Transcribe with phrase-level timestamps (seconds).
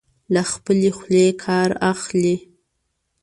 [0.33, 2.35] له خپلې خولې کار اخلي.